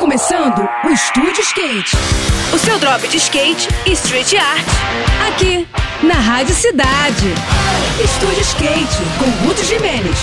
[0.00, 1.94] começando o Estúdio Skate.
[2.54, 4.66] O seu drop de skate e street art.
[5.28, 5.68] Aqui,
[6.02, 7.26] na Rádio Cidade.
[8.02, 10.18] Estúdio Skate, com Guto Jimenez.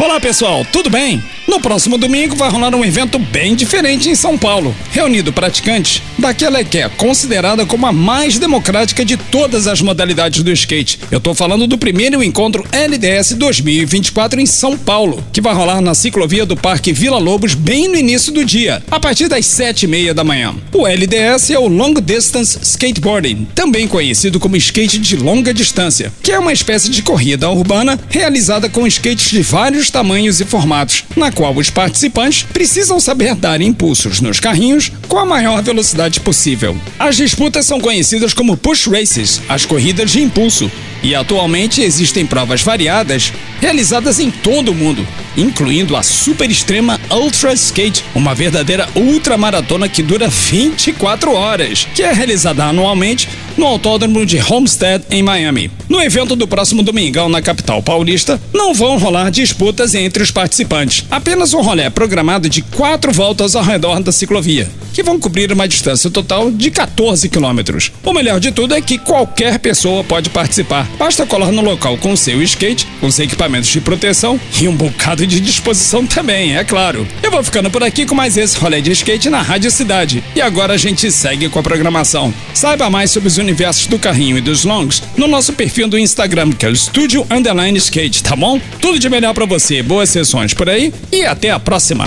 [0.00, 1.22] Olá pessoal, tudo bem?
[1.48, 6.62] No próximo domingo vai rolar um evento bem diferente em São Paulo, reunindo praticantes daquela
[6.62, 11.00] que é considerada como a mais democrática de todas as modalidades do skate.
[11.10, 15.94] Eu tô falando do primeiro encontro LDS 2024 em São Paulo, que vai rolar na
[15.94, 19.88] ciclovia do Parque Vila Lobos bem no início do dia, a partir das sete e
[19.88, 20.54] meia da manhã.
[20.74, 26.30] O LDS é o Long Distance Skateboarding, também conhecido como skate de longa distância, que
[26.30, 31.32] é uma espécie de corrida urbana realizada com skates de vários tamanhos e formatos, na
[31.38, 36.76] qual os participantes precisam saber dar impulsos nos carrinhos com a maior velocidade possível.
[36.98, 40.68] As disputas são conhecidas como push races, as corridas de impulso,
[41.00, 45.06] e atualmente existem provas variadas realizadas em todo o mundo,
[45.36, 52.12] incluindo a super extrema Ultra Skate, uma verdadeira ultramaratona que dura 24 horas, que é
[52.12, 53.28] realizada anualmente
[53.58, 55.70] no Autódromo de Homestead, em Miami.
[55.88, 61.04] No evento do próximo domingão na capital paulista, não vão rolar disputas entre os participantes,
[61.10, 65.66] apenas um rolê programado de quatro voltas ao redor da ciclovia, que vão cobrir uma
[65.66, 67.90] distância total de 14 quilômetros.
[68.04, 72.16] O melhor de tudo é que qualquer pessoa pode participar, basta colar no local com
[72.16, 77.06] seu skate, os equipamentos de proteção e um bocado de disposição também, é claro.
[77.22, 80.22] Eu vou ficando por aqui com mais esse rolê de skate na Rádio Cidade.
[80.36, 82.32] E agora a gente segue com a programação.
[82.54, 86.52] Saiba mais sobre os universos do carrinho e dos longs no nosso perfil do Instagram,
[86.52, 88.60] que é o Estúdio Underline Skate, tá bom?
[88.80, 92.04] Tudo de melhor para você, boas sessões por aí e até a próxima.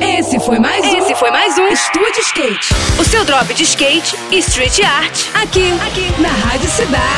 [0.00, 0.98] Esse foi mais um.
[0.98, 2.74] Esse foi mais um Estúdio Skate.
[2.98, 5.18] O seu drop de skate e street art.
[5.34, 7.11] Aqui, aqui, na Rádio Cidade.